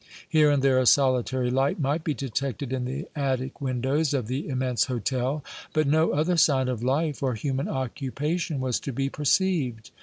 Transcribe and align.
Here 0.27 0.49
and 0.49 0.63
there 0.63 0.79
a 0.79 0.87
solitary 0.87 1.51
light 1.51 1.79
might 1.79 2.03
be 2.03 2.15
detected 2.15 2.73
in 2.73 2.85
the 2.85 3.07
attic 3.15 3.61
windows 3.61 4.15
of 4.15 4.25
the 4.25 4.47
immense 4.49 4.87
hôtel; 4.87 5.43
but 5.73 5.85
no 5.85 6.09
other 6.11 6.37
sign 6.37 6.67
of 6.69 6.81
life 6.81 7.21
or 7.21 7.35
human 7.35 7.67
occupation 7.67 8.59
was 8.59 8.79
to 8.79 8.91
be 8.91 9.09
perceived. 9.09 9.91